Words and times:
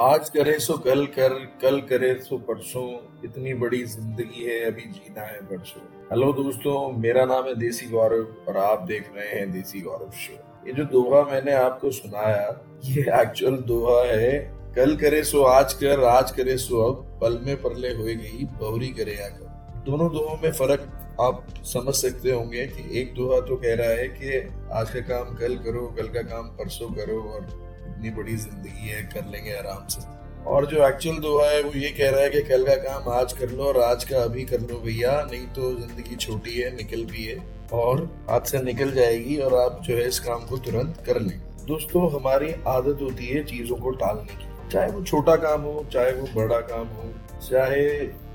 आज 0.00 0.28
करे 0.28 0.58
सो 0.58 0.76
कल 0.78 1.04
कर, 1.06 1.32
कल 1.62 1.80
करे 1.80 2.12
सो 2.14 2.36
परसों। 2.38 2.82
इतनी 3.24 3.54
बड़ी 3.54 3.82
ज़िंदगी 3.84 4.44
है, 4.44 4.60
अभी 4.64 4.82
जीना 4.82 5.22
है 5.22 5.40
परसों। 5.46 5.80
हेलो 6.10 6.32
दोस्तों, 6.32 6.74
मेरा 6.98 7.24
नाम 7.24 7.44
है 7.44 7.54
देसी 7.54 7.86
गौरव 7.86 8.46
और 8.48 8.56
आप 8.56 8.82
देख 8.82 9.10
रहे 9.16 9.28
हैं 9.28 9.50
देसी 9.52 9.80
गौरव 9.80 10.10
शो। 10.16 10.34
ये 10.66 10.72
जो 10.72 10.84
दोहा 10.84 11.22
मैंने 11.22 11.52
आपको 11.54 11.90
सुनाया, 11.90 12.46
ये 12.84 13.02
एक्चुअल 13.22 13.56
दोहा 13.66 14.00
है, 14.04 14.38
कल 14.76 14.96
करे 14.96 15.22
सो 15.24 15.42
आज 15.44 15.72
कर, 15.72 16.04
आज 16.04 16.30
करे 16.30 16.56
सो 16.58 16.82
अब, 16.82 17.04
पल 17.20 17.38
में 17.46 17.54
परले 17.62 17.92
हो 17.92 18.04
गई, 18.04 18.44
बहुरी 18.60 18.88
करे 18.90 19.16
आकर। 19.24 19.82
दोनों 19.86 20.10
दोहों 20.12 20.36
में 20.42 20.52
फ़र्क 20.52 20.88
आप 21.20 21.44
समझ 21.66 21.94
सकते 21.96 22.32
होंगे 22.32 22.66
कि 22.66 23.00
एक 23.00 23.14
दोहा 23.14 23.40
तो 23.40 23.56
कह 23.56 23.74
रहा 23.74 23.90
है 23.90 24.08
कि 24.10 24.38
आज 24.72 24.90
का 24.90 25.00
काम 25.08 25.34
कल 25.36 25.56
करो, 25.64 25.86
कल 25.98 26.08
का 26.08 26.22
काम 26.28 26.48
परसों 26.58 26.90
करो 26.90 27.20
और 27.24 27.66
इतनी 27.98 28.10
बड़ी 28.16 28.34
ज़िंदगी 28.36 28.88
है, 28.88 29.02
कर 29.04 29.26
लेंगे 29.26 29.52
आराम 29.52 29.86
से। 29.88 30.06
और 30.46 30.66
जो 30.66 30.86
एक्चुअल 30.88 31.16
दुआ 31.20 31.46
है, 31.46 31.62
वो 31.62 31.70
ये 31.74 31.88
कह 31.90 32.10
रहा 32.10 32.20
है 32.20 32.28
कि 32.30 32.42
कल 32.42 32.64
का 32.66 32.74
काम 32.76 33.08
आज 33.12 33.32
कर 33.32 33.50
लो 33.50 33.64
और 33.64 33.80
आज 33.82 34.04
का 34.04 34.22
अभी 34.22 34.44
कर 34.44 34.60
लो 34.60 34.78
भैया, 34.80 35.12
नहीं 35.32 35.46
तो 35.48 35.74
ज़िंदगी 35.76 36.16
छोटी 36.16 36.54
है, 36.54 36.74
निकल 36.76 37.04
भी 37.04 37.24
है 37.24 37.38
और 37.72 38.02
हाथ 38.30 38.50
से 38.50 38.62
निकल 38.62 38.92
जाएगी 38.92 39.36
और 39.38 39.54
आप 39.54 39.80
जो 39.84 39.96
है 39.96 40.06
इस 40.08 40.20
काम 40.20 40.46
को 40.46 40.58
तुरंत 40.60 41.02
कर 41.06 41.20
लें। 41.20 41.38
दोस्तों, 41.66 42.10
हमारी 42.12 42.52
आदत 42.68 43.02
होती 43.02 43.26
है 43.26 43.42
चीज़ों 43.44 43.76
को 43.76 43.90
टालने 43.96 44.34
की। 44.34 44.70
चाहे 44.70 44.90
वो 44.90 45.02
छोटा 45.02 45.36
काम 45.38 45.62
हो, 45.62 45.84
चाहे 45.92 46.12
वो 46.12 46.26
बड़ा 46.34 46.60
काम 46.70 46.86
हो, 46.88 47.12
चाहे 47.48 47.84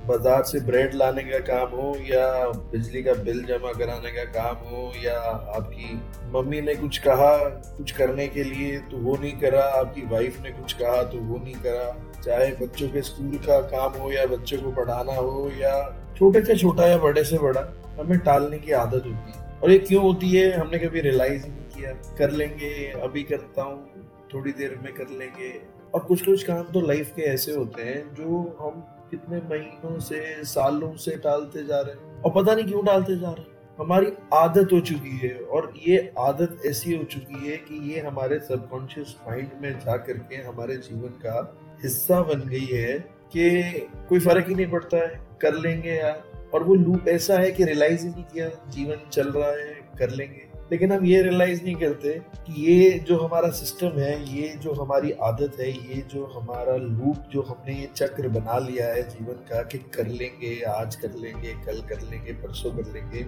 बाज़ार 0.08 0.44
से 0.44 0.60
ब्रेड 0.62 0.94
लाने 0.94 1.24
का 1.24 1.40
काम 1.48 1.76
हो 1.78 1.96
या 2.06 2.28
बिजली 2.72 3.04
का 3.04 3.14
बिल 3.24 3.44
जमा 3.46 3.72
कराने 3.74 4.12
का 4.12 4.24
काम 4.32 4.56
हो 4.68 4.92
या 5.04 5.20
आपकी 5.56 5.94
मम्मी 6.34 6.62
ने 6.62 6.76
कुछ 6.76 6.98
कहा 6.98 7.38
कुछ 7.78 7.92
करने 7.92 8.28
के 8.28 8.44
लिए 8.44 8.78
तो 8.92 8.98
वो 8.98 9.16
नहीं 9.18 9.32
करा, 9.40 9.64
आपकी 9.80 10.06
वाइफ 10.08 10.42
ने 10.44 10.52
कुछ 10.52 10.74
कहा 10.74 11.04
तो 11.04 11.18
वो 11.20 11.38
नहीं 11.38 11.56
करा। 11.56 12.22
चाहे 12.22 12.52
बच्चों 12.56 12.90
के 12.90 13.02
स्कूल 13.02 13.38
का 13.46 13.60
काम 13.70 14.02
हो 14.02 14.12
या 14.12 14.26
बच्चों 14.26 14.62
को 14.62 14.72
पढ़ाना 14.74 15.14
हो 15.14 15.50
या 15.60 15.74
छोटे 16.18 16.44
से 16.46 16.56
छोटा 16.56 16.88
या 16.88 16.98
बड़े 16.98 17.24
से 17.24 17.38
बड़ा, 17.38 17.62
हमें 18.00 18.18
टालने 18.20 18.60
की 18.60 18.72
आदत 18.74 19.06
होती 19.06 19.32
है। 19.32 19.60
और 19.64 19.72
ये 19.72 19.78
क्यों 19.80 20.04
होती 20.04 20.32
है? 20.32 20.52
हमने 20.52 20.80
कभी 20.80 21.02
रियलाइज़ 21.02 21.46
नहीं 21.48 21.66
किया। 21.76 21.92
कर 22.18 22.32
लेंगे, 22.32 22.74
अभी 23.02 23.24
करता 23.24 23.64
हूँ, 23.64 24.08
थोड़ी 24.34 24.52
देर 24.52 24.80
में 24.84 24.94
कर 24.94 25.10
लेंगे। 25.10 25.52
और 25.94 26.02
कुछ 26.02 26.26
कुछ 26.26 26.44
काम 26.44 26.64
तो 26.74 26.82
लाइफ 26.82 27.12
के 27.16 27.22
ऐसे 27.24 27.52
होते 27.52 27.82
हैं, 27.82 28.02
जो 28.16 28.58
हम 28.62 28.84
कितने 29.14 29.38
महीनों 29.38 30.00
से, 30.00 30.44
सालों 30.44 30.96
से 30.96 31.12
टालते 31.12 31.64
जा 31.66 31.80
रहे 31.82 31.96
हैं। 31.96 32.22
और 32.22 32.44
पता 32.44 32.56
नहीं 32.56 32.66
क्यों 32.66 32.86
टालते 32.86 33.16
जा 33.16 33.32
रहे 33.32 33.42
हैं। 33.42 33.54
हमारी 33.80 34.08
आदत 34.34 34.68
हो 34.74 34.80
चुकी 34.80 35.18
है 35.18 35.36
और 35.36 35.74
ये 35.88 36.14
आदत 36.20 36.66
ऐसी 36.66 36.96
हो 36.96 37.04
चुकी 37.04 37.52
है 37.52 37.58
कि 37.58 37.94
ये 37.94 38.00
हमारे 38.00 38.40
सबकॉन्शियस 38.40 39.16
माइंड 39.28 39.50
में 39.62 39.80
जा 39.80 39.98
करके 39.98 40.36
हमारे 40.36 40.78
जीवन 40.78 41.10
का 41.10 41.58
हिस्सा 41.84 42.22
बन 42.22 42.50
गई 42.50 42.66
है 42.66 43.00
कि 43.36 43.62
कोई 44.10 44.20
फ़र्क 44.20 44.50
ही 44.50 44.56
नहीं 44.56 44.72
पड़ता 44.72 44.98
है, 44.98 45.28
कर 45.42 45.54
लेंगे 45.54 45.92
यार। 45.92 46.24
और 46.54 46.64
वो 46.64 46.76
लूप 46.76 47.08
ऐसा 47.08 47.38
है 47.38 47.52
कि 47.52 47.64
रियलाइज़ 47.64 48.04
ही 48.04 48.10
नहीं 48.10 48.24
किया, 48.24 48.50
जीवन 48.50 49.10
चल 49.10 49.32
रहा 49.32 49.52
है, 49.52 49.90
कर 50.00 50.10
लेंगे। 50.10 50.53
लेकिन 50.72 50.92
हम 50.92 51.06
ये 51.06 51.22
रियलाइज़ 51.22 51.64
नहीं 51.64 51.76
करते 51.76 52.10
कि 52.46 52.62
ये 52.62 53.00
जो 53.00 53.18
हमारा 53.18 53.50
सिस्टम 53.50 54.00
है, 54.00 54.38
ये 54.38 54.48
जो 54.56 54.74
हमारी 54.74 55.12
आदत 55.12 55.58
है, 55.60 55.70
ये 55.70 56.02
जो 56.14 56.26
हमारा 56.26 56.76
लूप 56.76 57.30
जो 57.32 57.42
हमने 57.42 57.76
ये 57.76 57.90
चक्र 57.96 58.28
बना 58.28 58.58
लिया 58.58 58.88
है 58.88 59.04
जीवन 59.10 59.34
का 59.34 59.62
कि 59.64 59.78
कर 59.78 60.08
लेंगे, 60.08 60.60
आज 60.62 60.96
कर 60.96 61.14
लेंगे, 61.14 61.54
कल 61.66 61.82
कर 61.82 62.02
लेंगे, 62.02 62.34
परसों 62.34 62.72
कर 62.72 62.92
लेंगे, 62.94 63.26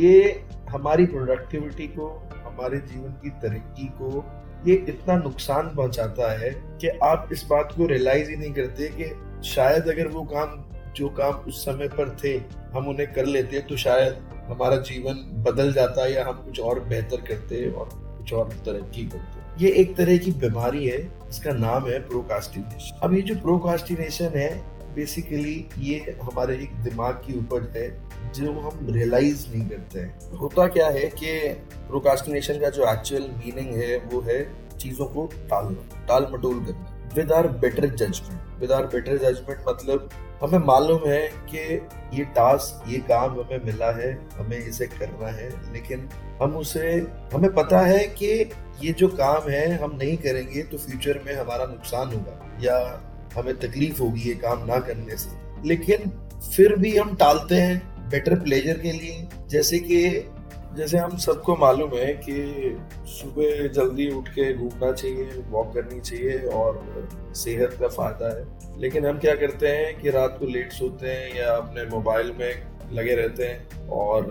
ये 0.00 0.44
हमारी 0.68 1.06
प्रोडक्टिविटी 1.06 1.86
को, 1.86 2.08
हमारे 2.44 2.78
जीवन 2.78 3.12
की 3.12 3.30
तरक्की 3.30 3.86
को, 4.00 4.24
ये 4.66 4.74
इतना 4.88 5.16
नुकसान 5.16 5.74
पहुंचाता 5.74 6.32
है 6.38 6.50
कि 6.80 6.88
आप 7.04 7.28
इस 7.32 7.44
बात 7.50 7.72
को 7.76 7.86
रियलाइज़ 7.86 8.30
ही 8.30 8.36
नहीं 8.36 8.52
करते 8.52 8.88
कि 8.88 9.12
शायद 9.48 9.88
अगर 9.88 10.08
वो 10.08 10.24
काम, 10.24 10.64
जो 10.96 11.08
काम 11.08 11.34
उस 11.48 11.64
समय 11.64 11.88
पर 11.88 12.16
थे, 12.24 12.36
हम 12.74 12.88
उन्हें 12.88 13.12
कर 13.12 13.26
लेते 13.26 13.60
तो 13.60 13.76
शायद 13.76 14.39
हमारा 14.50 14.76
जीवन 14.84 15.26
बदल 15.44 15.72
जाता 15.72 16.04
है 16.04 16.12
या 16.12 16.24
हम 16.26 16.42
कुछ 16.44 16.60
और 16.60 16.80
बेहतर 16.84 17.20
करते 17.28 17.54
हैं 17.56 17.72
और 17.72 17.88
कुछ 17.94 18.32
और 18.32 18.48
तरक्की 18.66 19.04
करते 19.06 19.38
ये 19.58 19.70
एक 19.80 19.96
तरह 19.96 20.16
की 20.16 20.30
बीमारी 20.40 20.86
है, 20.86 20.98
इसका 21.30 21.52
नाम 21.54 21.86
है 21.86 21.98
प्रोकास्टिनेशन 22.08 23.00
अब 23.02 23.14
ये 23.14 23.22
जो 23.22 23.34
प्रोकास्टिनेशन 23.36 24.32
है 24.36 24.50
बेसिकली 24.94 25.54
ये 25.78 26.16
हमारे 26.22 26.54
एक 26.54 26.74
दिमाग 26.84 27.14
की 27.26 27.38
उपज 27.38 27.76
है, 27.76 27.88
जो 28.32 28.52
हम 28.60 28.86
रियलाइज़ 28.90 29.46
नहीं 29.48 29.68
करते 29.68 30.00
हैं। 30.00 30.38
होता 30.38 30.66
क्या 30.68 30.88
है 30.88 31.04
कि 31.14 31.36
प्रोकास्टिनेशन 31.88 32.60
का 32.60 32.70
जो 32.70 32.90
एक्चुअल 32.92 33.28
मीनिंग 33.36 33.74
है, 33.74 33.96
वो 34.04 34.20
है 34.20 34.40
चीज़ों 34.78 35.06
को 35.06 35.26
टालना 35.50 36.04
टाल 36.08 36.26
मटोल 36.32 36.64
करना। 36.64 36.96
With 37.14 37.32
our 37.32 37.48
better 37.58 37.86
judgement. 37.86 38.60
With 38.60 38.72
our 38.72 38.86
better 38.86 39.16
judgement 39.18 39.64
मतलब 39.68 40.08
हमें 40.42 40.58
मालूम 40.58 41.08
है 41.08 41.20
कि 41.48 41.58
ये 42.14 42.24
टास्क 42.36 42.88
ये 42.88 42.98
काम 43.08 43.32
हमें 43.32 43.64
मिला 43.64 43.90
है, 43.92 44.12
हमें 44.34 44.58
इसे 44.58 44.86
करना 44.88 45.28
है, 45.28 45.48
लेकिन 45.72 46.08
हम 46.42 46.56
उसे, 46.56 46.90
हमें 47.34 47.52
पता 47.54 47.80
है 47.80 47.98
कि 48.16 48.50
ये 48.82 48.92
जो 48.92 49.08
काम 49.08 49.50
है 49.50 49.66
हम 49.78 49.96
नहीं 49.96 50.16
करेंगे 50.16 50.62
तो 50.62 50.78
फ्यूचर 50.78 51.20
में 51.26 51.34
हमारा 51.34 51.64
नुकसान 51.64 52.08
होगा 52.08 52.56
या 52.60 52.78
हमें 53.34 53.54
तकलीफ़ 53.58 54.00
होगी 54.02 54.20
ये 54.20 54.34
काम 54.36 54.64
ना 54.66 54.78
करने 54.78 55.16
से। 55.16 55.68
लेकिन 55.68 56.10
फिर 56.56 56.76
भी 56.76 56.96
हम 56.96 57.14
टालते 57.16 57.54
हैं 57.54 58.08
बेटर 58.10 58.34
प्लेजर 58.40 58.78
के 58.78 58.92
लिए, 58.92 59.28
जैसे 59.48 59.78
कि 59.78 60.04
जैसे 60.76 60.98
हम 60.98 61.16
सबको 61.16 61.54
मालूम 61.56 61.94
है 61.94 62.12
कि 62.18 62.34
सुबह 63.10 63.66
जल्दी 63.74 64.08
उठ 64.10 64.28
के 64.28 64.52
घूमना 64.54 64.90
चाहिए 64.92 65.42
वॉक 65.50 65.72
करनी 65.74 66.00
चाहिए 66.00 66.38
और 66.54 66.82
सेहत 67.36 67.76
का 67.80 67.88
फ़ायदा 67.88 68.28
है। 68.28 68.80
लेकिन 68.80 69.06
हम 69.06 69.18
क्या 69.18 69.34
करते 69.36 69.68
हैं 69.68 70.00
कि 70.00 70.10
रात 70.10 70.36
को 70.40 70.46
लेट 70.46 70.72
सोते 70.72 71.08
हैं 71.08 71.34
या 71.36 71.54
अपने 71.54 71.84
मोबाइल 71.86 72.32
में 72.38 72.92
लगे 72.92 73.14
रहते 73.14 73.44
हैं 73.44 73.88
और 73.88 74.30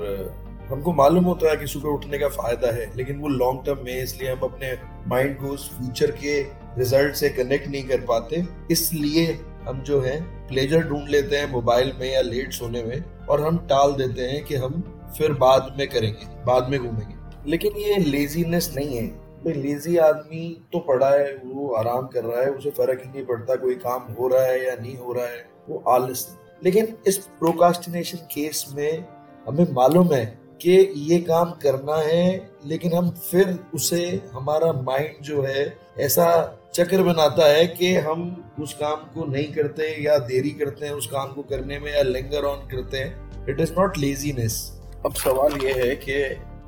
हमको 0.70 0.94
मालूम 0.94 1.26
होता 1.26 1.50
है 1.50 1.56
कि 1.58 1.68
सुबह 1.68 1.90
उठने 1.90 2.18
का 2.18 2.28
फ़ायदा 2.30 2.72
है, 2.72 2.92
लेकिन 2.98 3.20
वो 3.20 3.28
लॉन्ग 3.28 3.66
टर्म 3.66 3.84
में 3.86 4.02
इसलिए 4.02 4.32
हम 4.32 4.40
अपने 4.44 4.74
माइंड 5.08 5.38
को 5.38 5.48
उस 5.48 5.70
फ्यूचर 5.70 6.12
के 6.14 6.42
रिज़ल्ट 6.78 7.16
से 7.16 7.30
कनेक्ट 7.32 7.68
नहीं 7.68 7.84
कर 7.84 8.02
पाते। 8.06 8.44
इसलिए 8.72 9.26
हम 9.64 9.82
जो 9.84 10.00
है 10.02 10.20
प्लेजर 10.48 10.88
ढूंढ 10.90 11.10
लेते 11.10 11.38
हैं 11.38 11.52
मोबाइल 11.52 11.92
में 12.00 12.12
या 12.12 12.22
लेट 12.22 12.54
सोने 12.54 12.84
में 12.84 13.04
और 13.30 13.42
हम 13.42 13.58
टाल 13.70 13.94
देते 13.94 14.22
हैं 14.22 14.44
कि 14.44 14.56
हम 14.56 14.84
फिर 15.18 15.34
बाद 15.34 15.74
में 15.78 15.88
करेंगे, 15.90 16.44
बाद 16.46 16.70
में 16.70 16.80
घूमेंगे। 16.80 17.50
लेकिन 17.50 17.72
ये 17.72 17.98
लेजीनेस 17.98 18.74
नहीं 18.76 18.98
है। 18.98 19.08
भाई 19.40 19.54
लेजी 19.54 19.98
आदमी 19.98 20.62
तो 20.74 20.80
पड़ा 20.80 21.10
है, 21.10 21.42
वो 21.46 21.70
आराम 21.70 22.08
कर 22.08 22.24
रहा 22.24 22.42
है, 22.42 22.50
उसे 22.50 22.70
फ़र्क 22.70 23.02
ही 23.06 23.10
नहीं 23.10 23.26
पड़ता 23.26 23.56
कोई 23.56 23.76
काम 23.76 24.14
हो 24.14 24.28
रहा 24.28 24.44
है 24.44 24.68
या 24.68 24.76
नहीं 24.76 24.98
हो 24.98 25.14
रहा 25.14 25.26
है, 25.26 25.50
वो 25.70 25.84
आलस 25.88 26.38
लेकिन 26.64 26.98
इस 27.08 27.18
प्रोकास्टिनेशन 27.18 28.18
केस 28.18 28.66
में 28.74 29.06
हमें 29.48 29.66
मालूम 29.72 30.14
है 30.14 30.40
कि 30.62 30.94
ये 30.96 31.20
काम 31.20 31.52
करना 31.52 31.96
है, 31.96 32.52
लेकिन 32.66 32.94
हम 32.94 33.10
फिर 33.10 33.60
उसे, 33.74 34.22
हमारा 34.34 34.74
माइंड 34.74 35.24
जो 35.24 35.42
है, 35.42 35.78
ऐसा 36.00 36.60
चक्र 36.74 37.04
बनाता 37.04 37.46
है 37.46 37.68
कि 37.68 37.96
हम 37.96 38.52
उस 38.62 38.74
काम 38.74 38.96
को 38.96 39.26
नहीं 39.26 39.54
करते 39.54 40.04
या 40.04 40.18
देरी 40.18 40.50
करते 40.50 40.86
हैं 40.86 40.94
उस 40.94 41.08
काम 41.08 41.28
को 41.28 41.42
करने 41.42 41.80
में 41.80 41.96
या 41.96 42.02
लिंगर 42.02 42.44
ऑन 42.44 42.68
करते 42.68 42.98
हैं। 42.98 43.48
इट 43.50 43.60
इज़ 43.60 43.72
नॉट 43.72 43.98
लेजीनेस 43.98 44.79
अब 45.06 45.14
सवाल 45.14 45.54
ये 45.54 45.74
है 45.74 45.96
कि 45.96 46.14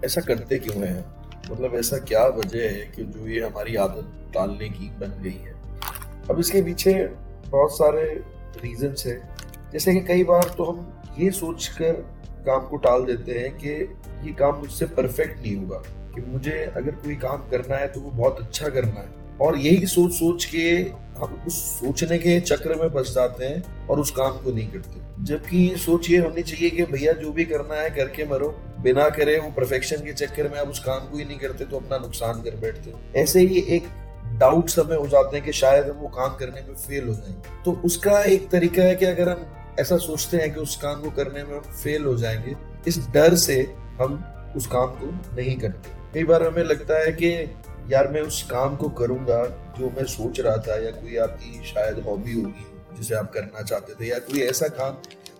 ऐसा 0.05 0.21
करते 0.21 0.59
क्यों 0.59 0.87
हैं? 0.87 1.05
मतलब 1.51 1.75
ऐसा 1.75 1.97
क्या 1.97 2.27
वजह 2.27 2.59
है 2.59 2.91
कि 2.95 3.03
जो 3.03 3.27
ये 3.27 3.41
हमारी 3.41 3.75
आदत 3.75 4.33
टालने 4.33 4.69
की 4.69 4.89
बन 4.89 5.23
गई 5.23 5.37
है? 5.37 5.53
अब 6.29 6.39
इसके 6.39 6.61
पीछे 6.61 6.93
बहुत 7.49 7.71
सारे 7.71 8.03
रीजंस 8.63 9.03
हैं। 9.07 9.37
जैसे 9.73 9.93
कि 9.93 10.01
कई 10.01 10.23
बार 10.23 10.43
तो 10.43 10.63
हम 10.63 11.03
ये 11.19 11.31
सोच 11.31 11.67
कर 11.67 11.91
काम 12.45 12.67
को 12.67 12.77
टाल 12.77 13.03
देते 13.03 13.39
हैं 13.39 13.57
कि 13.57 13.69
ये 14.27 14.33
काम 14.33 14.55
मुझसे 14.55 14.85
परफेक्ट 14.85 15.41
नहीं 15.41 15.55
होगा। 15.55 15.83
कि 16.15 16.21
मुझे 16.21 16.71
अगर 16.75 16.91
कोई 16.91 17.15
काम 17.15 17.37
करना 17.37 17.75
है 17.75 17.87
तो 17.87 17.99
वो 17.99 18.11
बहुत 18.11 18.39
अच्छा 18.39 18.69
करना 18.69 18.99
है। 18.99 19.20
और 19.41 19.57
यही 19.57 19.85
सोच 19.87 20.11
सोच 20.11 20.45
के 20.45 20.67
हम 21.19 21.43
उस 21.47 21.55
सोचने 21.71 22.17
के 22.17 22.39
चक्र 22.39 22.75
में 22.75 22.89
फंस 22.89 23.13
जाते 23.13 23.45
हैं 23.45 23.87
और 23.87 23.99
उस 23.99 24.11
काम 24.11 24.31
को 24.43 24.51
नहीं 24.51 24.67
करते। 24.67 24.99
जबकि 25.23 25.73
सोच 25.77 26.09
ये 26.09 26.17
होनी 26.17 26.41
चाहिए 26.41 26.69
कि 26.69 26.83
भैया 26.83 27.13
जो 27.13 27.31
भी 27.31 27.45
करना 27.45 27.75
है 27.75 27.89
करके 27.89 28.25
मरो, 28.25 28.49
बिना 28.81 29.09
करे 29.09 29.37
वो 29.39 29.49
परफेक्शन 29.51 29.97
के 29.97 30.13
चक्कर 30.13 30.47
में 30.47 30.57
आप 30.59 30.67
उस 30.67 30.79
काम 30.79 30.99
को 30.99 31.17
ही 31.17 31.25
नहीं 31.25 31.37
करते 31.39 31.65
तो 31.65 31.77
अपना 31.77 31.97
नुकसान 31.97 32.41
कर 32.41 32.55
बैठते 32.55 32.93
ऐसे 33.21 33.39
ही 33.39 33.63
एक 33.75 33.87
डाउट 34.39 34.69
समय 34.69 34.95
हो 34.95 35.07
जाते 35.07 35.37
हैं 35.37 35.45
कि 35.45 35.53
शायद 35.53 35.89
हम 35.89 35.97
वो 35.97 36.07
काम 36.07 36.35
करने 36.35 36.61
में 36.61 36.75
फेल 36.75 37.07
हो 37.07 37.13
जाएँगे। 37.13 37.63
तो 37.65 37.71
उसका 37.85 38.21
एक 38.23 38.49
तरीका 38.49 38.83
है 38.83 38.95
कि 38.95 39.05
अगर 39.05 39.29
हम 39.29 39.45
ऐसा 39.79 39.97
सोचते 39.97 40.37
हैं 40.37 40.53
कि 40.53 40.59
उस 40.59 40.75
काम 40.75 41.01
को 41.01 41.11
करने 41.11 41.43
में 41.43 41.59
फेल 41.59 42.05
हो 42.05 42.15
जाएँगे, 42.17 42.55
इस 42.87 42.99
डर 43.09 43.35
से 43.35 43.61
हम 43.99 44.23
उस 44.55 44.67
काम 44.67 44.87
को 44.95 45.11
नहीं 45.35 45.55
करते। 45.55 45.89
कई 46.13 46.23
बार 46.23 46.43
हमें 46.43 46.63
लगता 46.63 46.99
है 46.99 47.11
कि 47.11 47.31
यार 47.91 48.07
मैं 48.07 48.21
उस 48.21 48.41
काम 48.43 48.75
को 48.75 48.89
करूँगा 48.89 49.45
जो 49.79 49.89
मैं 49.89 50.05
सोच 50.05 50.39
रहा 50.39 50.57
था 50.57 50.75
या 50.83 50.91
कोई 50.91 51.17
आपकी 51.17 51.63
शायद 51.65 51.99
हॉबी 51.99 52.33
होगी, 52.33 52.65
जिसे 52.97 53.15
आप 53.15 53.31
करना 53.33 53.61
चाहते 53.61 53.93
थे 53.93 54.09
या 54.09 54.19
कोई 54.19 54.41
ऐसा 54.41 54.67
काम 54.67 54.97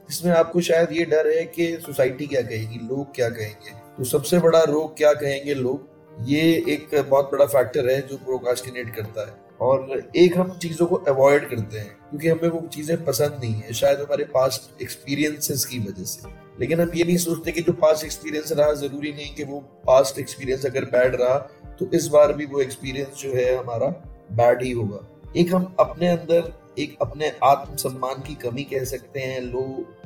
जिसमें 0.10 0.32
आपको 0.32 0.62
शायद 0.62 0.92
ये 0.92 1.06
डर 1.06 1.28
है 1.28 1.46
कि 1.46 1.78
सोसाइटी 1.86 2.26
क्या 2.28 2.42
कहेगी, 2.42 2.80
लोग 2.88 3.16
क्या 3.16 3.30
कहेंगे। 3.30 3.72
तो 3.98 4.04
सबसे 4.04 4.40
बड़ा 4.40 4.64
रोग 4.64 4.98
क्या 4.98 5.14
कहेंगे 5.14 5.54
लोग? 5.54 5.88
ये 6.22 6.42
एक 6.70 6.96
बहुत 7.10 7.30
बड़ा 7.32 7.46
फैक्टर 7.46 7.90
है 7.90 8.02
जो 8.08 8.18
प्रोकास्टिनेट 8.18 8.96
करता 8.96 9.28
है। 9.28 9.34
और 9.62 10.12
एक 10.16 10.38
हम 10.38 10.52
चीज़ों 10.58 10.86
को 10.88 10.96
अवॉइड 10.96 11.50
करते 11.50 11.78
हैं, 11.78 11.96
क्योंकि 12.10 12.28
हमें 12.28 12.50
वो 12.50 12.68
चीज़ें 12.68 13.06
पसंद 13.06 13.40
नहीं 13.40 13.54
है, 13.54 13.74
शायद 13.74 14.00
हमारे 14.00 14.24
पास्ट 14.24 14.82
एक्सपीरियंसेस 14.82 15.66
की 15.66 15.80
वजह 15.80 16.04
से। 16.04 16.30
लेकिन 16.62 16.82
हम 16.82 16.92
ये 16.96 17.04
नहीं 17.04 17.18
सोचते 17.18 17.52
कि 17.52 17.62
जो 17.62 17.74
पास्ट 17.76 18.06
एक्सपीरियंस 18.06 18.52
रहा, 18.52 18.74
ज़रूरी 18.74 19.12
नहीं 19.12 19.34
कि 19.36 19.44
वो 19.44 19.60
पास्ट 19.86 20.20
एक्सपीरियंस 20.20 20.66
अगर 20.66 20.86
बैड 20.88 21.16
रहा 21.22 21.38
तो 21.80 21.90
इस 21.94 22.08
बार 22.08 22.34
भी 22.34 22.46
वो 22.46 22.60
एक्सपीरियंस 22.62 23.22
जो 23.22 23.34
है 23.36 23.56
हमारा 23.56 23.88
बैड 24.34 24.62
ही 24.64 24.72
होगा। 24.72 25.00
एक 25.38 25.54
हम 25.54 25.76
अपने 25.80 26.08
अंदर, 26.10 26.52
एक 26.80 26.96
अपने 27.02 27.32
आत्म 27.44 27.76
सम्मान 27.78 28.22
की 28.28 28.36
कमी 28.44 28.64
कह 28.64 28.84
सकते 28.86 29.20
हैं 29.20 29.42
लो 29.42 29.64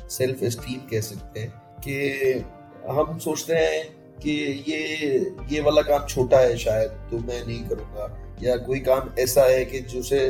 सेल्फ 0.10 0.44
एस्टीम 0.44 0.80
कह 0.92 1.02
सकते 1.02 1.40
हैं, 1.40 1.50
कि 1.80 2.44
हम 2.92 3.18
सोचते 3.20 3.54
हैं 3.56 3.84
कि 4.20 4.32
ये 4.68 4.80
ये 5.52 5.62
वाला 5.62 5.82
काम 5.82 6.06
छोटा 6.08 6.40
है 6.40 6.58
शायद 6.58 6.90
तो 7.12 7.18
मैं 7.20 7.46
नहीं 7.46 7.64
करूँगा। 7.70 8.38
या 8.42 8.56
कोई 8.58 8.80
काम 8.80 9.10
ऐसा 9.20 9.44
है 9.44 9.64
कि 9.66 9.80
जिसे 9.90 10.28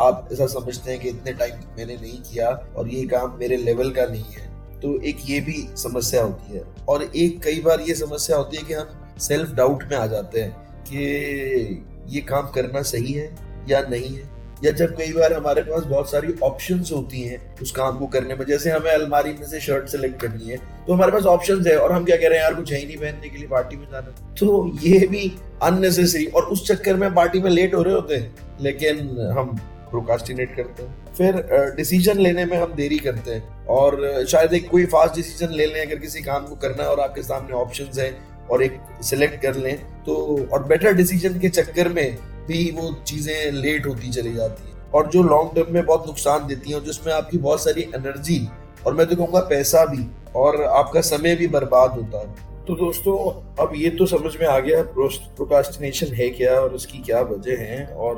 आप 0.00 0.28
ऐसा 0.32 0.46
समझते 0.48 0.90
हैं 0.90 1.00
कि 1.00 1.08
इतने 1.08 1.32
टाइम 1.32 1.60
मैंने 1.76 1.96
नहीं 1.96 2.20
किया 2.22 2.48
और 2.76 2.88
ये 2.88 3.06
काम 3.08 3.36
मेरे 3.38 3.56
लेवल 3.56 3.90
का 3.90 4.04
नहीं 4.06 4.32
है। 4.32 4.52
तो 4.84 4.98
एक 5.02 5.18
ये 5.26 5.40
भी 5.40 5.66
समस्या 5.78 6.22
होती 6.22 6.56
है। 6.56 6.62
और 6.88 7.02
एक 7.16 7.42
कई 7.44 7.60
बार 7.60 7.80
ये 7.80 7.94
समस्या 7.94 8.36
होती 8.36 8.56
है 8.56 8.62
कि 8.62 8.74
हम 8.74 9.16
सेल्फ 9.20 9.54
डाउट 9.54 9.84
में 9.90 9.96
आ 9.96 10.06
जाते 10.06 10.40
हैं 10.40 10.50
कि 10.84 11.84
ये 12.08 12.20
काम 12.22 12.50
करना 12.50 12.82
सही 12.84 13.12
है 13.12 13.34
या 13.68 13.80
नहीं 13.82 14.14
है। 14.16 14.32
या 14.64 14.70
जब 14.72 14.94
कई 14.96 15.12
बार 15.12 15.32
हमारे 15.32 15.62
पास 15.62 15.82
बहुत 15.84 16.10
सारी 16.10 16.34
ऑप्शंस 16.42 16.90
होती 16.92 17.22
हैं 17.22 17.38
उस 17.62 17.70
काम 17.72 17.98
को 17.98 18.06
करने 18.06 18.34
में, 18.34 18.44
जैसे 18.46 18.70
हमें 18.70 18.90
अलमारी 18.90 19.30
में 19.30 19.46
से 19.46 19.60
शर्ट 19.60 19.88
सेलेक्ट 19.88 20.20
करनी 20.20 20.50
है 20.50 20.56
तो 20.86 20.92
हमारे 20.92 21.12
पास 21.12 21.24
ऑप्शंस 21.26 21.66
है 21.66 21.76
और 21.76 21.92
हम 21.92 22.04
क्या 22.04 22.16
कह 22.16 22.28
रहे 22.28 22.38
हैं, 22.38 22.44
यार, 22.44 22.54
कुछ 22.54 22.72
है 22.72 22.78
ही 22.78 22.86
नहीं 22.86 22.96
पहनने 22.96 23.28
के 23.28 23.38
लिए 23.38 23.48
पार्टी 23.48 23.76
में 23.76 23.86
जाना 23.92 24.34
तो 24.34 24.70
ये 24.82 25.06
भी 25.06 25.32
अननेसेसरी 25.62 26.26
और 26.26 26.44
उस 26.46 26.66
चक्कर 26.68 26.96
में 26.96 27.12
पार्टी 27.14 27.40
में 27.40 27.50
लेट 27.50 27.74
हो 27.74 27.82
रहे 27.82 27.94
होते 27.94 28.16
हैं, 28.16 28.34
लेकिन 28.60 28.98
हम 29.38 29.56
प्रोकास्टिनेट 29.90 30.56
करते 30.56 30.82
हैं। 30.82 31.03
फिर 31.16 31.36
डिसीज़न 31.76 32.18
लेने 32.18 32.44
में 32.44 32.56
हम 32.56 32.72
देरी 32.74 32.98
करते 32.98 33.30
हैं। 33.30 33.66
और 33.68 34.24
शायद 34.28 34.54
एक 34.54 34.68
कोई 34.70 34.84
फास्ट 34.86 35.14
डिसीज़न 35.16 35.52
ले 35.52 35.66
लें, 35.66 35.80
अगर 35.82 35.98
किसी 35.98 36.22
काम 36.22 36.46
को 36.46 36.54
करना 36.56 36.82
है 36.82 36.88
और 36.88 37.00
आपके 37.00 37.22
सामने 37.22 37.54
ऑप्शन 37.56 38.00
हैं 38.00 38.12
और 38.50 38.62
एक 38.62 38.78
सिलेक्ट 39.02 39.40
कर 39.42 39.54
लें 39.56 39.76
तो 40.04 40.14
और 40.52 40.64
बेटर 40.64 40.92
डिसीज़न 40.94 41.38
के 41.40 41.48
चक्कर 41.50 41.88
में 41.88 42.16
भी 42.48 42.70
वो 42.70 42.90
चीज़ें 43.06 43.52
लेट 43.52 43.86
होती 43.86 44.10
चली 44.10 44.32
जाती 44.34 44.68
है। 44.68 44.72
और 44.92 45.08
जो 45.10 45.22
लॉन्ग 45.22 45.54
टर्म 45.54 45.72
में 45.74 45.84
बहुत 45.84 46.06
नुकसान 46.06 46.46
देती 46.46 46.72
हैं 46.72 46.82
जिसमें 46.84 47.12
आपकी 47.12 47.38
बहुत 47.38 47.64
सारी 47.64 47.82
एनर्जी 47.94 48.46
और 48.86 48.94
मैं 48.94 49.06
तो 49.06 49.16
कहूँगा 49.16 49.40
पैसा 49.48 49.84
भी, 49.84 50.06
और 50.36 50.62
आपका 50.64 51.00
समय 51.02 51.34
भी 51.36 51.46
बर्बाद 51.48 51.90
होता 51.92 52.18
है। 52.18 52.52
तो 52.66 52.74
दोस्तों, 52.74 53.16
अब 53.58 53.72
ये 53.76 53.90
तो 53.90 54.06
समझ 54.06 54.32
में 54.36 54.46
आ 54.46 54.58
गया 54.58 54.82
प्रोकास्टिनेशन 54.92 56.14
है 56.14 56.28
क्या, 56.30 56.52
और 56.52 56.74
उसकी 56.74 56.98
क्या 57.00 57.20
वजह 57.22 57.60
है, 57.60 57.86
और 57.86 58.16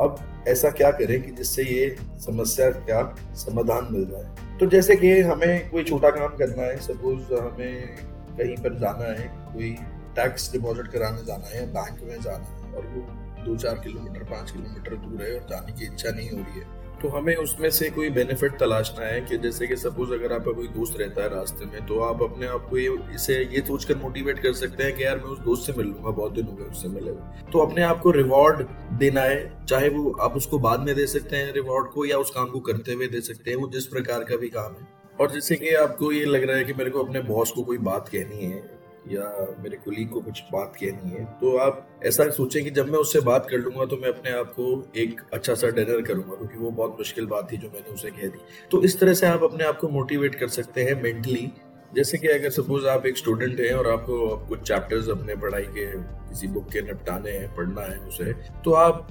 अब 0.00 0.44
ऐसा 0.48 0.70
क्या 0.70 0.90
करें 0.90 1.22
कि 1.22 1.30
जिससे 1.30 1.62
ये 1.62 1.96
समस्या 2.20 2.70
का 2.70 3.02
समाधान 3.34 3.88
मिल 3.92 4.04
जाए? 4.06 4.58
तो 4.58 4.66
जैसे 4.66 4.96
कि 4.96 5.20
हमें 5.20 5.70
कोई 5.70 5.84
छोटा 5.84 6.10
काम 6.10 6.36
करना 6.36 6.62
है 6.62 6.76
सपोज़ 6.76 7.32
हमें 7.34 7.96
कहीं 8.38 8.56
पर 8.56 8.78
जाना 8.78 9.04
है, 9.04 9.28
कोई 9.54 9.70
टैक्स 10.16 10.52
डिपॉजिट 10.52 10.86
कराने 10.86 11.24
जाना 11.24 11.48
है 11.48 11.66
बैंक 11.66 12.02
में 12.02 12.20
जाना 12.20 12.44
है, 12.44 12.72
और 12.74 12.86
वो 12.86 13.00
दो 13.44 13.56
चार 13.56 13.74
किलोमीटर, 13.74 14.24
पाँच 14.24 14.50
किलोमीटर 14.50 14.96
दूर 14.96 15.22
है 15.22 15.34
और 15.34 15.46
जाने 15.50 15.72
की 15.72 15.84
इच्छा 15.84 16.10
नहीं 16.10 16.30
हो 16.30 16.36
रही 16.36 16.60
है 16.60 16.83
तो 17.04 17.08
हमें 17.08 17.34
उसमें 17.36 17.68
से 17.70 17.88
कोई 17.90 18.08
बेनिफिट 18.10 18.52
तलाशना 18.58 19.06
है 19.06 19.20
कि 19.20 19.38
जैसे 19.38 19.66
कि 19.66 19.76
सपोज़ 19.76 20.12
अगर 20.12 20.32
आपका 20.32 20.52
कोई 20.52 20.68
दोस्त 20.68 20.94
रहता 21.00 21.22
है 21.22 21.28
रास्ते 21.28 21.64
में 21.64 21.86
तो 21.86 21.98
आप 22.00 22.22
अपने 22.22 22.46
आप 22.46 22.66
को 22.70 22.78
ये, 22.78 22.96
इसे 23.14 23.34
ये 23.46 23.60
सोचकर 23.60 23.96
मोटिवेट 23.96 24.38
कर 24.38 24.52
सकते 24.52 24.84
हैं 24.84 24.94
कि 24.96 25.04
यार 25.04 25.16
मैं 25.16 25.24
उस 25.24 25.38
दोस्त 25.38 25.66
से 25.66 25.72
मिल 25.72 25.86
लूँगा, 25.86 26.10
बहुत 26.10 26.32
दिन 26.32 26.46
हो 26.46 26.52
गए 26.52 26.64
उससे 26.64 26.88
मिले 26.88 27.12
तो 27.52 27.58
अपने 27.58 27.82
आप 27.82 28.00
को 28.00 28.10
रिवॉर्ड 28.10 28.66
देना 28.98 29.20
है, 29.20 29.66
चाहे 29.66 29.88
वो 29.88 30.10
आप 30.20 30.36
उसको 30.36 30.58
बाद 30.58 30.80
में 30.80 30.94
दे 30.96 31.06
सकते 31.06 31.36
हैं 31.36 31.52
रिवॉर्ड 31.52 31.90
को 31.90 32.04
या 32.04 32.18
उस 32.18 32.30
काम 32.30 32.46
को 32.46 32.60
करते 32.62 32.92
हुए 32.92 33.08
दे 33.08 33.20
सकते 33.20 33.50
हैं, 33.50 33.56
वो 33.56 33.68
जिस 33.68 33.86
प्रकार 33.86 34.24
का 34.24 34.36
भी 34.36 34.48
काम 34.48 34.72
है। 34.72 34.88
और 35.20 35.30
जैसे 35.30 35.56
कि 35.56 35.74
आपको 35.76 36.12
ये 36.12 36.24
लग 36.24 36.44
रहा 36.44 36.56
है 36.56 36.64
कि 36.64 36.72
मेरे 36.72 36.90
को 36.90 37.04
अपने 37.04 37.20
बॉस 37.24 37.50
को 37.50 37.62
कोई 37.62 37.78
बात 37.82 38.08
कहनी 38.08 38.44
है 38.44 38.62
या 39.08 39.54
मेरे 39.60 39.76
कुलीग 39.76 40.08
को 40.10 40.20
कुछ 40.20 40.42
बात 40.52 40.76
कहनी 40.76 41.10
है 41.10 41.24
तो 41.40 41.56
आप 41.56 41.86
ऐसा 42.04 42.28
सोचें 42.30 42.62
कि 42.64 42.70
जब 42.70 42.90
मैं 42.90 42.98
उससे 42.98 43.20
बात 43.20 43.46
कर 43.50 43.58
लूँगा 43.58 43.84
तो 43.84 43.96
मैं 43.96 44.08
अपने 44.08 44.32
आप 44.32 44.52
को 44.52 44.66
एक 44.96 45.20
अच्छा 45.32 45.54
सा 45.54 45.70
डिनर 45.70 46.02
करूँगा, 46.02 46.36
क्योंकि 46.36 46.58
वो 46.58 46.70
बहुत 46.70 46.96
मुश्किल 46.98 47.26
बात 47.26 47.50
थी 47.52 47.56
जो 47.56 47.68
मैंने 47.68 47.94
उसे 47.94 48.10
कह 48.10 48.26
दी। 48.28 48.38
तो 48.70 48.82
इस 48.82 48.98
तरह 49.00 49.14
से 49.14 49.26
आप 49.26 49.42
अपने 49.42 49.64
आप 49.64 49.78
को 49.78 49.88
मोटिवेट 49.88 50.34
कर 50.34 50.48
सकते 50.48 50.84
हैं 50.84 51.02
मेंटली 51.02 51.50
जैसे 51.96 52.18
कि 52.18 52.28
अगर 52.28 52.50
सपोज़ 52.50 52.86
आप 52.86 53.06
एक 53.06 53.16
स्टूडेंट 53.18 53.60
हैं 53.60 53.72
और 53.72 53.88
आपको 53.90 54.36
कुछ 54.48 54.60
चैप्टर्स 54.60 55.08
अपने 55.08 55.34
पढ़ाई 55.36 55.64
के, 55.64 55.84
किसी 56.28 56.48
बुक 56.48 56.68
के 56.72 56.80
निपटाने 56.82 57.30
हैं, 57.30 57.54
पढ़ना 57.54 57.82
है 57.82 57.98
उसे 57.98 58.32
तो 58.64 58.72
आप 58.74 59.08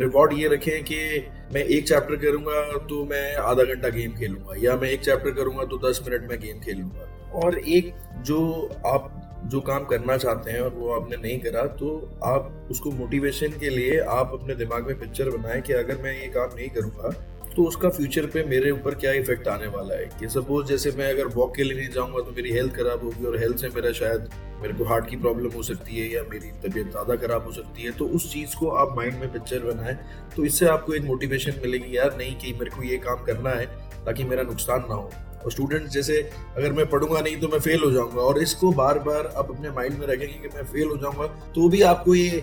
रिवॉर्ड 0.00 0.32
ये 0.32 0.48
रखें 0.48 0.82
कि 0.84 0.98
मैं 1.54 1.62
एक 1.66 1.86
चैप्टर 1.88 2.16
करूँगा 2.16 2.78
तो 2.88 3.04
मैं 3.04 3.34
आधा 3.36 3.64
घंटा 3.64 3.88
गेम 3.88 4.14
खेलूँगा, 4.14 4.54
या 4.58 4.76
मैं 4.76 4.88
एक 4.88 5.00
चैप्टर 5.00 5.30
करूँगा 5.30 5.64
तो 5.64 5.78
दस 5.88 6.00
मिनट 6.08 6.30
में 6.30 6.38
गेम 6.40 6.60
खेलूँगा। 6.60 7.12
और 7.40 7.58
एक 7.58 7.92
जो 8.22 8.40
आप, 8.86 9.12
जो 9.46 9.60
काम 9.60 9.84
करना 9.84 10.16
चाहते 10.16 10.50
हैं 10.50 10.60
और 10.60 10.74
वो 10.74 10.88
आपने 10.90 11.16
नहीं 11.16 11.38
करा 11.40 11.62
तो 11.80 11.88
आप 12.24 12.68
उसको 12.70 12.90
मोटिवेशन 12.92 13.58
के 13.60 13.68
लिए 13.68 13.98
आप 14.12 14.30
अपने 14.32 14.54
दिमाग 14.54 14.86
में 14.86 14.98
पिक्चर 15.00 15.30
बनाएँ 15.30 15.60
कि 15.62 15.72
अगर 15.72 16.02
मैं 16.02 16.12
ये 16.12 16.28
काम 16.36 16.56
नहीं 16.56 16.68
करूँगा 16.68 17.14
तो 17.56 17.62
उसका 17.64 17.88
फ्यूचर 17.88 18.26
पे 18.26 18.42
मेरे 18.44 18.70
ऊपर 18.70 18.94
क्या 18.94 19.12
इफ़ेक्ट 19.14 19.46
आने 19.48 19.66
वाला 19.66 19.94
है? 19.94 20.04
कि 20.20 20.28
सपोज़ 20.28 20.66
जैसे 20.66 20.90
मैं 20.98 21.08
अगर 21.10 21.26
वॉक 21.34 21.54
के 21.56 21.62
लिए 21.62 21.78
नहीं 21.78 21.88
जाऊँगा 21.90 22.20
तो 22.20 22.32
मेरी 22.36 22.52
हेल्थ 22.52 22.74
खराब 22.76 23.04
होगी 23.04 23.24
और 23.26 23.38
हेल्थ 23.38 23.58
से 23.58 23.68
मेरा 23.74 23.92
शायद 23.92 24.28
मेरे 24.62 24.74
को 24.74 24.84
हार्ट 24.84 25.08
की 25.08 25.16
प्रॉब्लम 25.16 25.52
हो 25.52 25.62
सकती 25.62 25.98
है 25.98 26.08
या 26.12 26.22
मेरी 26.30 26.50
तबीयत 26.62 26.90
ज़्यादा 26.90 27.16
खराब 27.16 27.44
हो 27.46 27.52
सकती 27.52 27.82
है 27.82 27.90
तो 27.92 28.06
उस 28.16 28.32
चीज़ 28.32 28.56
को 28.56 28.68
आप 28.76 28.94
माइंड 28.96 29.20
में 29.20 29.32
पिक्चर 29.32 29.64
बनाएँ। 29.64 29.96
तो 30.36 30.44
इससे 30.44 30.66
आपको 30.68 30.94
एक 30.94 31.02
मोटिवेशन 31.04 31.60
मिलेगी, 31.62 31.96
यार, 31.96 32.16
नहीं 32.18 32.34
कि 32.36 32.52
मेरे 32.52 32.70
को 32.70 32.82
ये 32.82 32.96
काम 32.98 33.24
करना 33.24 33.50
है, 33.50 33.66
ताकि 34.06 34.24
मेरा 34.24 34.42
नुकसान 34.42 34.84
ना 34.88 34.94
हो। 34.94 35.10
और 35.44 35.52
स्टूडेंट्स 35.52 35.92
जैसे, 35.92 36.16
अगर 36.56 36.72
मैं 36.72 36.86
पढ़ूँगा 36.90 37.20
नहीं 37.20 37.36
तो 37.40 37.48
मैं 37.48 37.58
फेल 37.60 37.82
हो 37.82 37.90
जाऊँगा। 37.90 38.20
और 38.22 38.42
इसको 38.42 38.72
बार 38.74 38.98
बार 39.00 39.32
आप 39.36 39.50
अपने 39.50 39.70
माइंड 39.70 39.98
में 39.98 40.06
रखेंगे 40.06 40.32
कि 40.38 40.56
मैं 40.56 40.64
फेल 40.64 40.88
हो 40.88 40.96
जाऊँगा 40.96 41.26
तो 41.54 41.68
भी 41.68 41.82
आपको 41.84 42.14
ये 42.14 42.42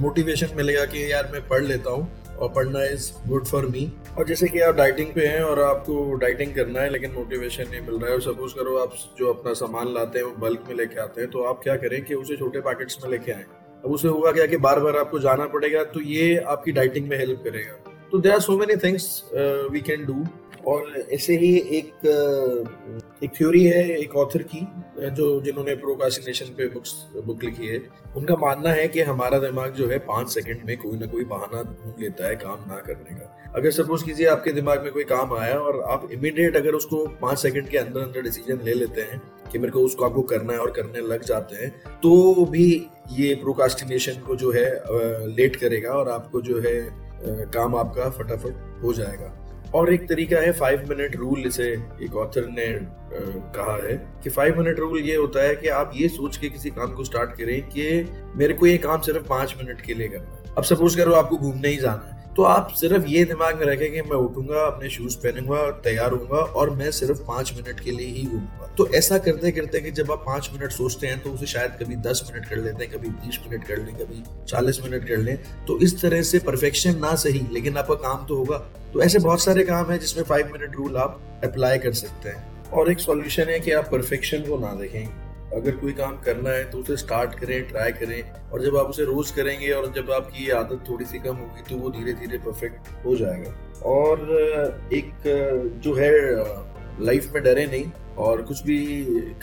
मोटिवेशन 0.00 0.56
मिलेगा 0.56 0.84
कि, 0.84 1.10
यार, 1.12 1.30
मैं 1.32 1.46
पढ़ 1.48 1.64
लेता 1.64 1.90
हूँ। 1.90 2.08
और 2.40 2.48
पढ़ना 2.48 2.84
इज़ 2.84 3.10
गुड 3.28 3.46
फॉर 3.46 3.66
मी 3.66 3.90
और 4.18 4.26
जैसे 4.26 4.48
कि 4.48 4.60
आप 4.60 4.74
डाइटिंग 4.74 5.12
पे 5.14 5.26
हैं 5.26 5.40
और 5.42 5.60
आपको 5.62 6.14
डाइटिंग 6.16 6.54
करना 6.54 6.80
है, 6.80 6.90
लेकिन 6.90 7.12
मोटिवेशन 7.12 7.70
नहीं 7.70 7.80
मिल 7.80 7.94
रहा 7.94 8.06
है, 8.06 8.14
और 8.14 8.22
सपोज़ 8.22 8.54
करो 8.54 8.76
आप 8.78 8.94
जो 9.18 9.32
अपना 9.32 9.52
सामान 9.54 9.92
लाते 9.94 10.18
हैं, 10.18 10.26
वो 10.26 10.34
बल्क 10.38 10.64
में 10.68 10.74
लेके 10.76 11.00
आते 11.00 11.20
हैं 11.20 11.30
तो 11.30 11.42
आप 11.44 11.60
क्या 11.62 11.76
करें 11.76 12.02
कि 12.04 12.14
उसे 12.14 12.36
छोटे 12.36 12.60
पैकेट्स 12.60 12.98
में 13.04 13.10
लेके 13.10 13.32
आए। 13.32 13.44
अब 13.84 13.92
उसे 13.92 14.08
होगा 14.08 14.32
क्या 14.32 14.46
कि 14.46 14.56
बार 14.58 14.80
बार 14.80 14.96
आपको 14.96 15.18
जाना 15.18 15.46
पड़ेगा 15.48 15.84
तो 15.86 16.00
ये 16.02 16.36
आपकी 16.48 16.72
डाइटिंग 16.72 17.08
में 17.08 17.16
हेल्प 17.18 17.40
करेगा। 17.44 17.72
तो 18.12 18.18
there 18.18 18.32
are 18.32 18.40
so 18.40 18.56
many 18.58 18.76
things 18.78 19.22
we 19.72 19.80
can 19.80 20.04
do 20.06 20.24
और 20.66 21.06
ऐसे 21.12 21.36
ही 21.36 21.56
एक 21.78 22.06
एक 23.24 23.30
थ्योरी 23.36 23.64
है 23.64 23.98
एक 23.98 24.14
ऑथर 24.16 24.42
की, 24.42 24.60
जो, 25.00 25.40
जिन्होंने 25.40 25.74
प्रोकासिनेशन 25.74 26.46
पे 26.46 26.68
बुक्स 26.68 26.94
बुक 27.26 27.44
लिखी 27.44 27.66
है। 27.66 27.80
उनका 28.16 28.36
मानना 28.36 28.70
है 28.70 28.86
कि 28.88 29.00
हमारा 29.00 29.38
दिमाग 29.38 29.72
जो 29.72 29.88
है 29.88 29.98
पाँच 29.98 30.28
सेकंड 30.28 30.62
में 30.66 30.76
कोई 30.78 30.98
ना 30.98 31.06
कोई 31.06 31.24
बहाना 31.24 31.62
ढूंढ 31.62 32.00
लेता 32.00 32.28
है 32.28 32.36
काम 32.36 32.64
ना 32.68 32.80
करने 32.80 33.18
का। 33.18 33.52
अगर 33.56 33.70
सपोज़ 33.70 34.04
कीजिए 34.04 34.26
आपके 34.26 34.52
दिमाग 34.52 34.82
में 34.84 34.92
कोई 34.92 35.04
काम 35.04 35.32
आया 35.34 35.58
और 35.58 35.80
आप 35.80 36.08
इमीडिएट 36.12 36.56
अगर 36.56 36.74
उसको 36.74 37.06
पाँच 37.22 37.38
सेकंड 37.38 37.68
के 37.68 37.78
अंदर 37.78 38.00
अंदर 38.00 38.22
डिसीज़न 38.22 38.60
ले 38.64 38.74
लेते 38.74 39.00
हैं 39.00 39.20
कि 39.52 39.58
मेरे 39.58 39.72
को 39.72 39.80
उसको 39.80 40.04
आपको 40.04 40.22
करना 40.22 40.52
है 40.52 40.58
और 40.58 40.70
करने 40.70 41.00
लग 41.00 41.24
जाते 41.24 41.56
हैं 41.56 41.70
तो 42.02 42.44
भी 42.44 42.86
ये 43.12 43.34
प्रोकास्टिनेशन 43.34 44.20
को 44.20 44.36
जो 44.36 44.50
है 44.52 44.66
लेट 45.26 45.56
करेगा 45.56 45.90
और 45.90 46.08
आपको 46.08 46.40
जो 46.40 46.60
है 46.60 46.74
काम 47.52 47.76
आपका 47.76 48.10
फटाफट 48.10 48.82
हो 48.84 48.92
जाएगा। 48.92 49.36
और 49.74 49.92
एक 49.92 50.08
तरीका 50.08 50.36
है 50.36 50.52
फाइव 50.52 50.86
मिनट 50.88 51.16
रूल 51.16 51.40
इसे 51.46 51.68
एक 52.02 52.16
ऑथर 52.16 52.46
ने 52.48 52.66
कहा 53.54 53.74
है 53.86 53.96
कि 54.22 54.30
फाइव 54.30 54.58
मिनट 54.58 54.78
रूल 54.78 55.00
ये 55.00 55.16
होता 55.16 55.42
है 55.42 55.54
कि 55.56 55.68
आप 55.68 55.92
ये 55.94 56.08
सोच 56.08 56.36
के 56.36 56.48
किसी 56.48 56.70
काम 56.70 56.92
को 56.92 57.04
स्टार्ट 57.04 57.30
करें 57.30 57.62
कि 57.68 58.06
मेरे 58.36 58.54
को 58.54 58.66
ये 58.66 58.78
काम 58.78 59.00
सिर्फ़ 59.00 59.28
पाँच 59.28 59.54
मिनट 59.58 59.80
के 59.80 59.94
लिए 59.94 60.08
करना 60.08 60.36
है। 60.36 60.54
अब 60.58 60.64
सपोज़ 60.64 60.96
करो 60.96 61.12
आपको 61.12 61.36
घूमने 61.36 61.68
ही 61.68 61.76
जाना 61.76 62.10
है। 62.14 62.19
तो 62.40 62.44
आप 62.44 62.68
सिर्फ़ 62.70 63.06
ये 63.06 63.24
दिमाग 63.24 63.58
में 63.58 63.66
रखें 63.66 63.90
कि 63.92 64.02
मैं 64.02 64.16
उठूँगा, 64.16 64.60
अपने 64.60 64.88
शूज़ 64.90 65.16
पहनूँगा, 65.16 65.70
तैयार 65.70 66.12
होऊँगा 66.12 66.36
और 66.36 66.70
मैं 66.70 66.90
सिर्फ़ 66.90 67.18
पाँच 67.18 67.52
मिनट 67.56 67.80
के 67.80 67.90
लिए 67.90 68.06
ही 68.06 68.24
घूमूँगा। 68.26 68.66
तो 68.78 68.86
ऐसा 68.88 69.18
करते 69.18 69.50
करते 69.50 69.80
कि 69.80 69.90
जब 69.90 70.12
आप 70.12 70.18
पाँच 70.18 70.50
मिनट 70.52 70.72
सोचते 70.72 71.06
हैं 71.06 71.22
तो 71.22 71.30
उसे 71.30 71.46
शायद 71.46 71.76
कभी 71.82 71.96
दस 71.96 72.30
मिनट 72.30 72.48
कर 72.48 72.56
लेते 72.56 72.84
हैं, 72.84 72.92
कभी 72.92 73.08
बीस 73.08 73.38
मिनट 73.46 73.64
कर 73.64 73.76
लें, 73.76 73.94
कभी 73.94 74.22
चालीस 74.48 74.80
मिनट 74.84 75.08
कर 75.08 75.16
लें। 75.16 75.36
तो 75.66 75.78
इस 75.78 76.00
तरह 76.02 76.22
से 76.22 76.38
परफेक्शन 76.38 76.98
ना 76.98 77.14
सही, 77.14 77.46
लेकिन 77.52 77.76
आपका 77.76 77.94
काम 77.94 78.26
तो 78.26 78.36
होगा। 78.36 78.58
तो 78.92 79.02
ऐसे 79.02 79.18
बहुत 79.18 79.42
सारे 79.42 79.64
काम 79.64 79.90
है 79.90 79.98
जिसमें 79.98 80.24
फाइव 80.24 80.52
मिनट 80.52 80.76
रूल 80.76 80.96
आप 80.96 81.20
अप्लाई 81.44 81.78
कर 81.78 81.92
सकते 81.92 82.28
हैं। 82.28 82.70
और 82.70 82.90
एक 82.90 83.00
सॉल्यूशन 83.00 83.42
है 83.42 83.60
कि 83.60 83.72
आप 83.72 83.88
परफेक्शन 83.92 84.38
को 84.42 84.58
ना 84.58 84.74
देखें। 84.74 85.29
अगर 85.54 85.76
कोई 85.76 85.92
काम 85.92 86.16
करना 86.20 86.50
है 86.50 86.64
तो 86.70 86.78
उसे 86.78 86.96
स्टार्ट 86.96 87.34
करें 87.34 87.68
ट्राई 87.68 87.92
करें 87.92 88.50
और 88.50 88.62
जब 88.64 88.76
आप 88.76 88.86
उसे 88.86 89.04
रोज 89.04 89.30
करेंगे 89.30 89.70
और 89.70 89.92
जब 89.92 90.10
आपकी 90.12 90.48
आदत 90.50 90.84
थोड़ी 90.88 91.04
सी 91.04 91.18
कम 91.18 91.36
होगी 91.36 91.62
तो 91.70 91.76
वो 91.76 91.90
धीरे 91.90 92.12
धीरे 92.12 92.38
परफेक्ट 92.38 93.04
हो 93.04 93.16
जाएगा। 93.16 93.52
और 93.90 94.88
एक 94.92 95.10
जो 95.84 95.94
है 95.94 96.12
लाइफ 97.00 97.32
में 97.34 97.42
डरे 97.42 97.66
नहीं 97.66 97.90
और 98.18 98.42
कुछ 98.42 98.62
भी 98.62 98.78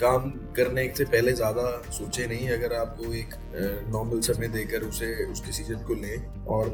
काम 0.00 0.30
करने 0.56 0.86
से 0.96 1.04
पहले 1.04 1.32
ज़्यादा 1.32 1.62
सोचे 1.92 2.26
नहीं। 2.26 2.48
अगर 2.50 2.74
आपको 2.74 3.12
एक 3.14 3.34
नॉर्मल 3.88 4.20
समय 4.20 4.48
देकर 4.48 4.82
उसे 4.82 5.06
उस 5.24 5.44
डिसीज़न 5.46 5.82
को 5.84 5.94
लें 5.94 6.44
और 6.46 6.68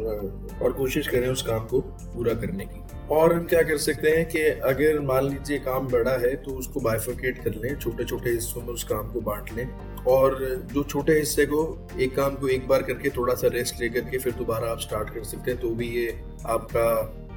और 0.63 0.73
कोशिश 0.73 1.09
करें 1.09 1.29
उस 1.29 1.43
काम 1.43 1.67
को 1.67 1.81
पूरा 1.81 2.35
करने 2.35 2.65
की। 2.65 2.83
और 3.15 3.35
हम 3.35 3.45
क्या 3.47 3.63
कर 3.63 3.79
सकते 3.79 4.11
हैं 4.11 4.27
कि 4.29 4.43
अगर 4.69 5.01
मान 5.01 5.25
लीजिए 5.25 5.59
काम 5.59 5.89
बड़ा 5.89 6.13
है 6.19 6.35
तो 6.37 6.51
उसको 6.51 6.81
बाइफोकेट 6.81 7.43
कर 7.45 7.55
लें 7.55 7.79
छोटे 7.79 8.05
छोटे 8.05 8.31
हिस्सों 8.31 8.63
में 8.63 8.69
उस 8.69 8.85
काम 8.85 9.13
को 9.13 9.21
बांट 9.21 9.53
लें 9.57 9.67
और 10.09 10.39
जो 10.73 10.83
छोटे 10.85 11.19
हिस्से 11.19 11.47
को 11.47 11.65
एक 12.01 12.17
काम 12.17 12.37
को 12.37 12.49
एक 12.49 12.69
बार 12.69 12.83
करके 12.83 13.11
थोड़ा 13.11 13.35
सा 13.35 13.49
रेस्ट 13.49 13.81
लेकर 13.81 14.01
के 14.01 14.19
फिर 14.19 14.33
दोबारा 14.33 14.71
आप 14.71 14.81
स्टार्ट 14.81 15.11
कर 15.11 15.25
सकते 15.25 15.51
हैं 15.51 15.61
तो 15.61 15.71
भी 15.71 15.89
ये 15.89 16.09
आपका 16.47 16.91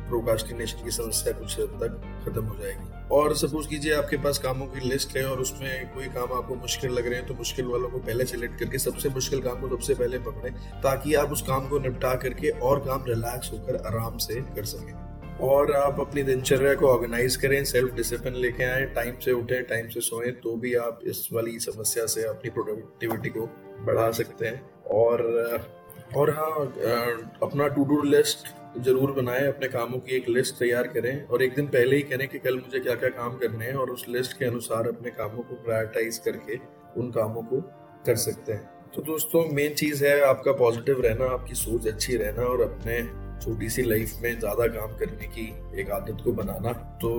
प्रोकास्टिनेशन 0.10 0.84
की 0.84 0.92
समस्या 0.92 1.34
कुछ 1.34 1.60
हद 1.60 1.80
तक 1.84 2.02
खत्म 2.28 2.44
हो 2.44 2.56
जाएगी। 2.56 2.96
और 3.12 3.36
सपोज़ 3.38 3.68
कीजिए 3.68 3.94
आपके 3.94 4.18
पास 4.18 4.38
कामों 4.38 4.66
की 4.68 4.88
लिस्ट 4.90 5.16
है 5.18 5.26
और 5.26 5.40
उसमें 5.40 5.94
कोई 5.94 6.08
काम 6.10 6.34
आपको 6.34 6.56
मुश्किल 6.56 6.92
लग 6.92 7.08
रहे 7.08 7.20
हैं 7.20 7.28
तो 7.28 7.34
मुश्किल 7.34 7.66
वालों 7.66 7.90
को 7.90 7.98
पहले 8.00 8.26
सिलेक्ट 8.26 8.60
करके 8.60 8.78
सबसे 8.78 9.10
मुश्किल 9.10 9.42
काम 9.42 9.62
को 9.62 9.70
सबसे 9.70 9.96
पहले 9.96 10.20
पकड़े, 10.20 10.50
ताकि 10.84 11.14
आप 11.14 11.32
उस 11.32 11.42
काम 11.42 11.68
को 11.70 11.80
निपटा 11.80 12.14
करके 12.16 12.50
और 12.50 12.80
काम 12.80 13.04
रिलैक्स 13.08 13.52
होकर 13.52 13.76
आराम 13.88 14.18
से 14.18 14.42
कर 14.56 14.66
सकें। 14.66 14.94
और 15.48 15.72
आप 15.72 16.00
अपनी 16.00 16.24
दिनचर्या 16.24 16.74
को 16.74 16.88
ऑर्गेनाइज 16.88 17.36
करें 17.36 17.64
सेल्फ 17.64 17.94
डिसिप्लिन 17.94 18.36
लेके 18.36 18.64
आए 18.64 18.86
टाइम 18.86 19.18
से 19.26 19.32
उठें 19.32 19.64
टाइम 19.64 19.88
से 19.88 20.02
सोएँ 20.02 20.32
तो 20.34 20.56
भी 20.56 20.74
आप 20.76 21.00
इस 21.04 21.28
वाली 21.34 21.60
समस्या 21.60 22.06
से 22.06 22.24
अपनी 22.24 22.50
प्रोडक्टिविटी 22.50 23.30
को 23.30 23.46
बढ़ा 23.86 24.12
सकते 24.12 24.46
हैं। 24.46 24.70
और 24.92 25.22
और 26.16 26.30
हाँ 26.30 26.66
अपना 27.44 27.68
टू 27.68 27.84
डू 27.86 28.02
लिस्ट 28.04 28.48
ज़रूर 28.78 29.12
बनाएँ, 29.12 29.48
अपने 29.48 29.68
कामों 29.68 30.00
की 30.00 30.16
एक 30.16 30.28
लिस्ट 30.30 30.56
तैयार 30.56 30.88
करें 30.88 31.26
और 31.26 31.44
एक 31.44 31.56
दिन 31.56 31.68
पहले 31.68 31.96
ही 31.96 32.02
करें 32.02 32.28
कि 32.28 32.40
कल 32.40 32.56
मुझे 32.56 32.80
क्या 32.80 32.96
क्या 32.96 33.10
काम 33.10 33.38
करने 33.38 33.66
हैं 33.66 33.74
और 33.76 33.90
उस 33.90 34.06
लिस्ट 34.10 34.38
के 34.40 34.46
अनुसार 34.46 34.88
अपने 34.88 35.12
कामों 35.12 35.44
को 35.44 35.56
प्रायोरिटाइज 35.64 36.18
करके 36.26 36.58
उन 37.00 37.12
कामों 37.12 37.44
को 37.44 37.62
कर 38.06 38.16
सकते 38.16 38.54
हैं। 38.54 38.92
तो 38.96 39.02
दोस्तों 39.02 39.44
मेन 39.54 39.74
चीज़ 39.74 40.06
है 40.06 40.20
आपका 40.22 40.52
पॉजिटिव 40.52 41.02
रहना, 41.02 41.26
आपकी 41.26 41.56
सोच 41.56 41.88
अच्छी 41.88 42.16
रहना 42.18 42.44
और 42.44 42.62
अपने 42.62 43.02
छोटी 43.42 43.70
सी 43.70 43.84
लाइफ 43.84 44.14
में 44.22 44.40
ज़्यादा 44.40 44.68
काम 44.70 44.96
करने 44.98 45.28
की 45.28 45.46
एक 45.82 45.92
आदत 45.92 46.22
को 46.24 46.32
बनाना। 46.34 46.72
तो 47.02 47.10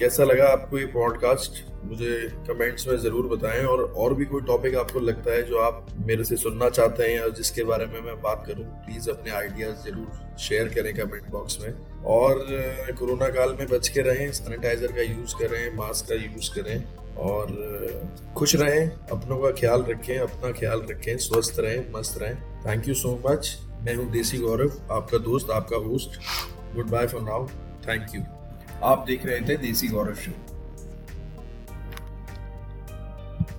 कैसा 0.00 0.24
लगा 0.24 0.48
आपको 0.48 0.78
ये 0.78 0.86
पॉडकास्ट 0.94 1.62
मुझे 1.84 2.16
कमेंट्स 2.48 2.86
में 2.88 2.96
ज़रूर 2.98 3.26
बताएँ 3.28 3.64
और 3.64 3.82
और 3.96 4.14
भी 4.14 4.24
कोई 4.24 4.42
टॉपिक 4.42 4.76
आपको 4.76 5.00
लगता 5.00 5.32
है 5.32 5.42
जो 5.42 5.58
आप 5.60 5.86
मेरे 6.06 6.24
से 6.24 6.36
सुनना 6.36 6.68
चाहते 6.70 7.02
हैं 7.02 7.16
या 7.16 7.28
जिसके 7.38 7.64
बारे 7.64 7.86
में 7.86 8.00
मैं 8.00 8.20
बात 8.22 8.44
करूँ 8.46 8.64
प्लीज़ 8.84 9.10
अपने 9.10 9.30
आइडियाज़ 9.32 9.84
ज़रूर 9.84 10.36
शेयर 10.38 10.68
करें 10.68 10.94
कमेंट 10.94 11.30
बॉक्स 11.30 11.58
में। 11.60 11.72
और 12.14 12.44
कोरोना 12.98 13.28
काल 13.30 13.56
में 13.58 13.66
बच 13.68 13.88
के 13.88 14.00
रहें 14.02 14.30
सैनिटाइजर 14.32 14.92
का 14.92 15.02
यूज़ 15.02 15.34
करें 15.34 15.76
मास्क 15.76 16.08
का 16.08 16.14
यूज़ 16.14 16.50
करें 16.54 16.84
और 17.24 17.46
खुश 18.36 18.54
रहें, 18.56 18.90
अपनों 19.12 19.36
का 19.38 19.50
ख्याल 19.50 19.82
रखें, 19.88 20.16
अपना 20.18 20.50
ख्याल 20.52 20.80
रखें, 20.90 21.16
स्वस्थ 21.18 21.60
रहें, 21.60 21.92
मस्त 21.92 22.18
रहें। 22.22 22.36
थैंक 22.66 22.88
यू 22.88 22.94
सो 22.94 23.12
मच 23.26 23.56
मैं 23.84 23.94
हूँ 23.94 24.10
देसी 24.10 24.38
गौरव, 24.38 24.72
आपका 24.90 25.18
दोस्त, 25.18 25.50
आपका 25.50 25.76
host 25.76 26.18
goodbye 26.90 27.06
for 27.06 27.22
now 27.22 27.46
thank 27.88 28.14
you 28.14 28.22
आप 28.84 29.04
देख 29.06 29.26
रहे 29.26 29.40
थे 29.40 29.56
देसी 29.56 29.88
गौरव 29.88 30.14
शो 30.14 30.32